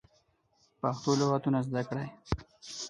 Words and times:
پښتو 0.79 1.09
لغاتونه 1.21 1.59
زده 1.67 1.81
کړی 1.89 2.07